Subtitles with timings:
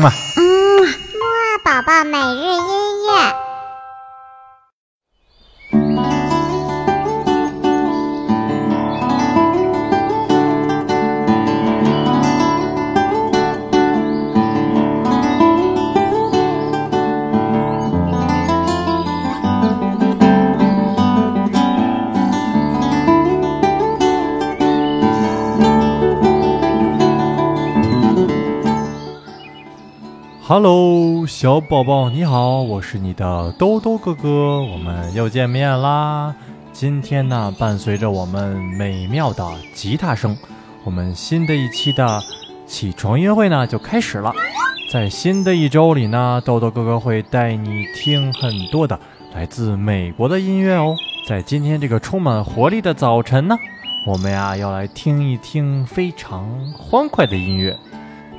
[0.00, 0.12] 嗯嘛。
[0.36, 0.42] 嗯，
[0.82, 3.39] 木二宝宝每日音乐。
[30.50, 36.34] Hello，小宝宝你好，我是你的兜兜哥哥，我们又见面啦。
[36.72, 40.36] 今天呢，伴随着我们美妙的吉他声，
[40.82, 42.20] 我们新的一期的
[42.66, 44.32] 起床音乐会呢就开始了。
[44.90, 48.98] 在新的一周里呢，豆豆哥哥会带你听很多的
[49.32, 50.96] 来自美国的音乐哦。
[51.28, 53.56] 在今天这个充满活力的早晨呢，
[54.04, 56.44] 我们呀要来听一听非常
[56.76, 57.78] 欢快的音乐。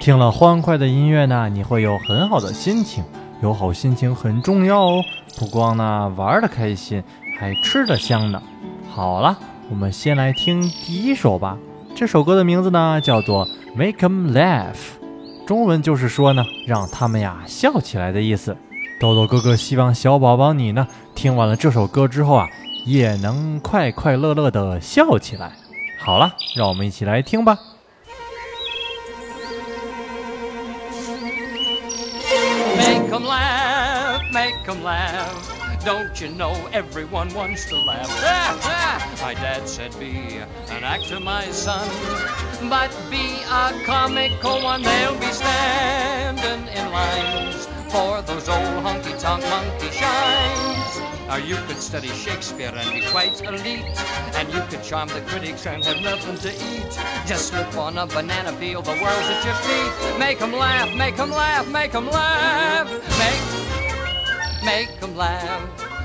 [0.00, 3.04] 听了欢快的音乐呢，你会有很好的心情。
[3.42, 5.02] 有好心情很重要哦，
[5.38, 7.04] 不光呢玩的开心，
[7.38, 8.42] 还吃的香呢。
[8.90, 11.58] 好了，我们先来听第一首吧。
[11.94, 14.72] 这首歌的名字呢叫做《Make 'em Laugh》，
[15.46, 18.56] 中文就是说呢让他们呀笑起来的意思。
[18.98, 22.48] 豆豆哥哥希望小宝宝你呢听完了这首歌之后啊，
[22.86, 25.52] 也能快快乐乐的笑起来。
[25.98, 27.58] 好了，让我们一起来听吧。
[34.60, 35.84] Make 'em laugh.
[35.84, 38.08] Don't you know everyone wants to laugh?
[39.22, 40.36] my dad said be
[40.68, 41.88] an actor, my son,
[42.68, 44.82] but be a comical one.
[44.82, 51.00] They'll be standing in lines for those old honky-tonk monkey shines.
[51.30, 53.84] Or you could study Shakespeare and be quite elite,
[54.34, 56.92] and you could charm the critics and have nothing to eat.
[57.26, 60.18] Just slip on a banana peel, the world's at your feet.
[60.18, 63.69] Make 'em laugh, make 'em laugh, make 'em laugh, make
[64.70, 65.62] make 'em laugh.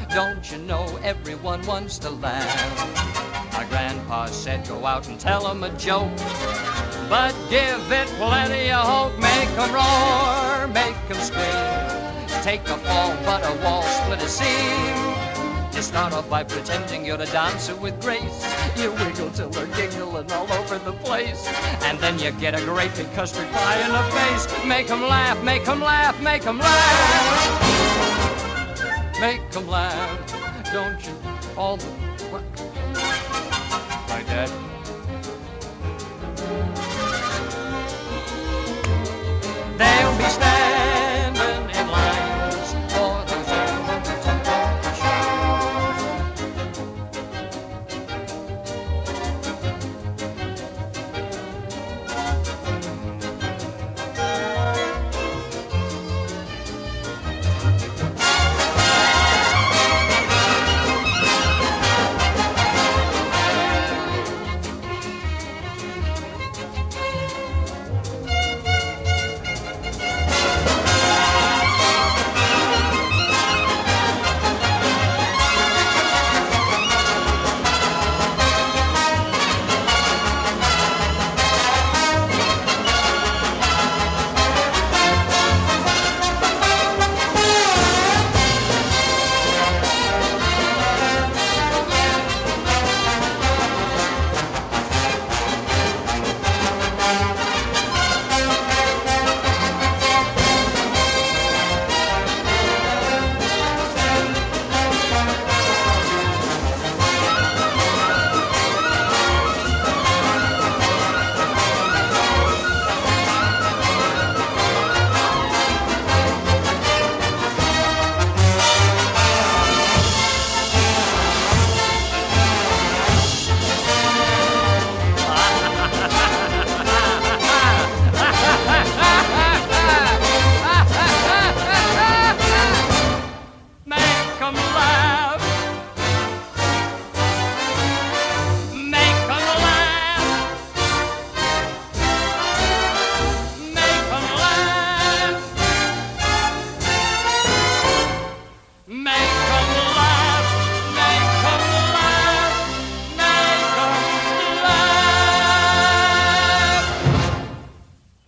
[0.10, 2.62] Don't you know everyone wants to laugh?
[3.54, 6.18] My grandpa said go out and tell 'em a joke,
[7.14, 9.16] but give it plenty of hope.
[9.32, 11.68] Make 'em roar, make 'em scream.
[12.48, 14.98] Take a fall, but a wall split a seam.
[15.76, 18.40] You start off by pretending you're a dancer with grace.
[18.82, 21.42] You wiggle till they're giggling all over the place.
[21.88, 24.44] And then you get a great big custard pie in the face.
[24.74, 28.05] Make 'em laugh, make 'em laugh, make 'em laugh.
[29.20, 30.20] Make 'em laugh.
[30.74, 31.14] Don't you
[31.56, 31.88] all the?
[34.10, 34.65] My dad.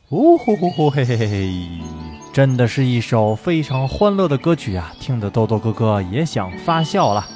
[0.10, 1.52] 呜呼呼呼嘿嘿嘿嘿，
[2.32, 4.94] 真的是一首非常欢乐的歌曲啊！
[5.02, 7.28] 听得豆豆哥哥也想发笑了。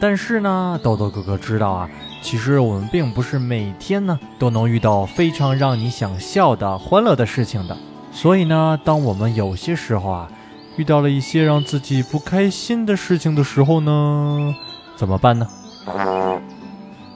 [0.00, 1.88] 但是呢，豆豆哥哥知道啊，
[2.20, 7.76] 其实我们并不是每天呢都能遇到非常让你想笑的欢乐的事情的。
[8.10, 10.28] 所以呢，当我们有些时候啊，
[10.76, 14.52] 遇到了一些让自己不开心的事情的时候呢，
[14.96, 15.46] 怎么办呢？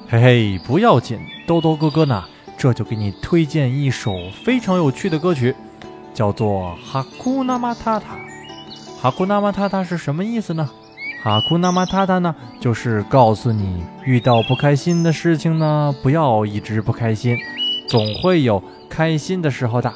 [0.09, 2.23] 嘿嘿，不要紧，豆豆哥哥呢，
[2.59, 4.15] 这就给你推荐一首
[4.45, 5.55] 非常有趣的歌曲，
[6.15, 8.15] 叫做《哈库纳马塔塔》。
[9.01, 10.69] 哈库纳马塔塔是什么意思呢？
[11.23, 17.37] 哈库纳马塔塔呢，就是告诉你，遇到不开心的事情呢，不要一直不开心，
[17.89, 19.93] 总会有开心的时候的。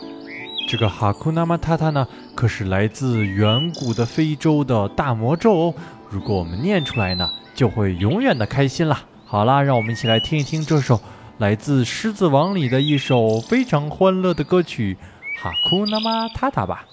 [0.68, 5.74] 这个哈库纳马塔塔呢，可是来自远古的非洲的大魔咒哦。
[6.10, 9.00] 如果我们念出来呢，就会永远的开心啦。
[9.24, 11.00] 好啦，让我们一起来听一听这首
[11.40, 14.98] 来自《狮子王》里的一首非常欢乐的歌曲
[15.42, 16.84] 《哈库纳马塔塔》吧。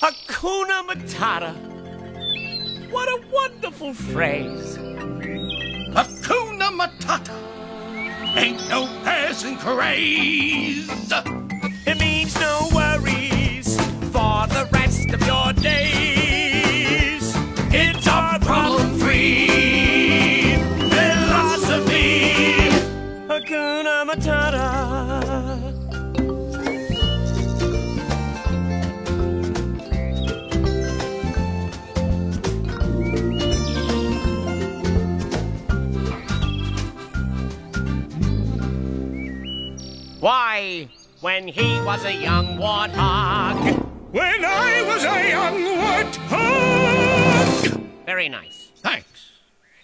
[0.00, 1.54] Hakuna Matata.
[2.92, 4.78] What a wonderful phrase.
[5.92, 7.34] Hakuna Matata.
[8.36, 10.86] Ain't no passing craze.
[40.22, 40.88] Why,
[41.20, 43.84] when he was a young warthog.
[44.12, 47.80] When I was a young warthog.
[48.06, 48.70] Very nice.
[48.76, 49.32] Thanks.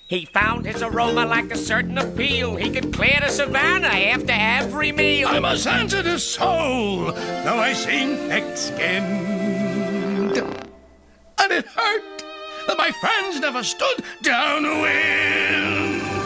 [0.07, 2.55] He found his aroma lacked a certain appeal.
[2.55, 5.27] He could clear the savannah after every meal.
[5.27, 10.39] I'm a sensitive soul, though I seem thick-skinned.
[10.39, 12.23] And it hurt
[12.69, 14.87] that my friends never stood downwind.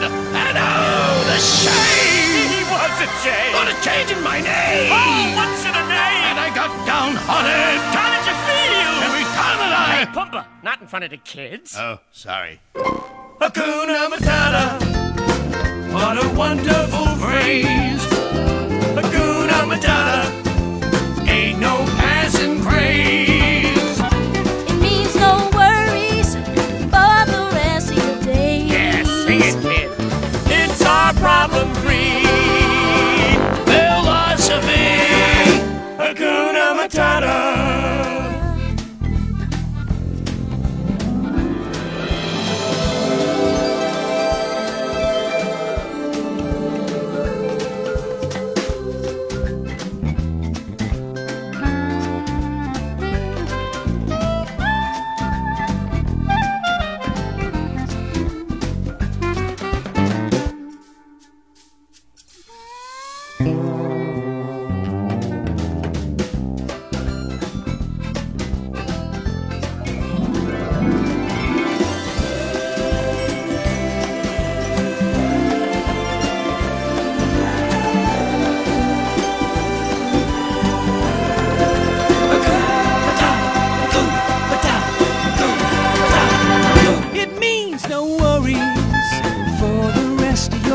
[0.05, 2.12] And oh, the shame!
[2.73, 3.53] Was a jay.
[3.53, 4.91] What a change in my name!
[4.93, 6.23] Oh, what's in a name?
[6.29, 8.93] And I got downhearted How did you feel?
[9.09, 11.75] every time that Hey, Pumba, not in front of the kids.
[11.79, 12.61] Oh, sorry.
[12.75, 14.65] Hakuna Matata.
[15.93, 18.03] What a wonderful phrase.
[18.97, 21.29] Hakuna Matata.
[21.29, 21.85] Ain't no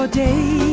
[0.07, 0.66] your day.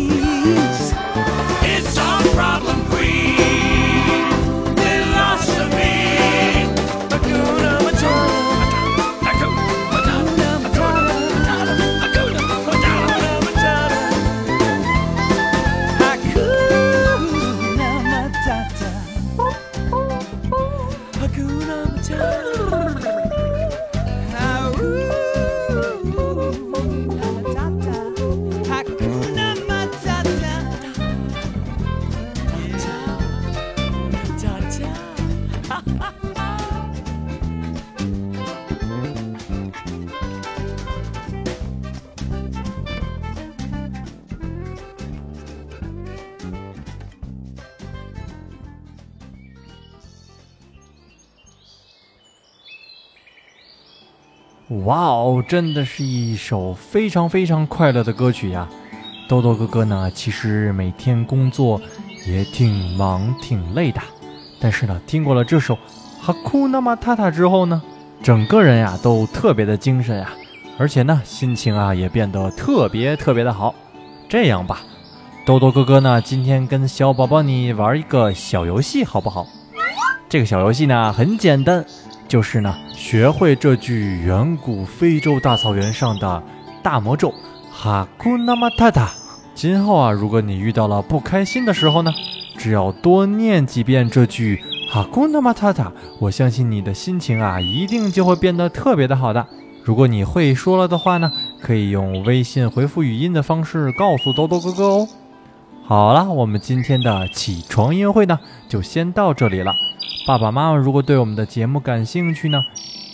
[54.84, 58.68] 哇哦，真的是一首非常非常快乐的歌曲呀！
[59.26, 61.80] 豆豆哥哥呢，其实每天工作
[62.26, 64.00] 也挺忙挺累的，
[64.60, 65.74] 但是呢，听过了这首
[66.20, 67.80] 《哈库纳马塔塔》之后呢，
[68.22, 70.30] 整个人呀都特别的精神呀，
[70.76, 73.74] 而且呢，心情啊也变得特别特别的好。
[74.28, 74.82] 这样吧，
[75.46, 79.46] 豆豆哥哥呢，今天跟小宝宝你玩一个小游戏，好不好？
[80.28, 81.82] 这个小游戏呢很简单，
[82.34, 86.42] 就是呢学会这句远古非洲大草原上的
[86.82, 87.32] 大魔咒
[87.70, 89.12] 哈库纳马塔塔。
[89.54, 92.12] 今后啊，如果你遇到了不开心的时候呢，
[92.58, 94.60] 只要多念几遍这句
[94.90, 99.46] 哈库纳玛塔塔，我相信你的心情啊，一定就会变得特别的好的。
[99.84, 101.30] 如果你会说了的话呢，
[101.62, 105.08] 可以用微信回复语音的方式告诉豆豆哥哥哦。
[105.84, 109.72] 好了，我们今天的起床音乐会呢，就先到这里了。
[110.26, 112.62] 爸爸妈妈如果对我们的节目感兴趣呢，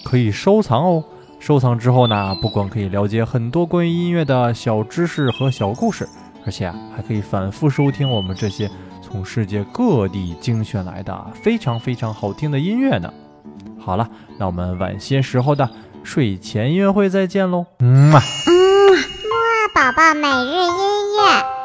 [0.04, 1.02] 可以收藏哦。
[1.40, 6.08] 收藏之后呢，不光可以了解很多关于音乐的小知识和小故事，
[6.46, 8.70] 而且啊，还可以反复收听我们这些
[9.02, 13.12] 从世界各地精选来的非常非常好听的音乐呢。
[13.78, 15.68] 好了，那我们晚些时候的
[16.04, 17.66] 睡前音乐会再见喽。
[17.80, 18.10] 嗯。
[18.10, 18.20] 嘛。
[18.46, 21.59] 嗯，木二宝宝每日音乐。